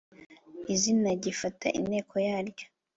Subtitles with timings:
[0.73, 2.65] izina gifata inteko yaryo.